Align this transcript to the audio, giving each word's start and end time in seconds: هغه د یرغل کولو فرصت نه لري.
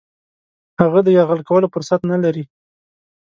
هغه 0.81 0.99
د 1.03 1.07
یرغل 1.17 1.41
کولو 1.49 1.71
فرصت 1.73 2.01
نه 2.11 2.17
لري. 2.23 2.43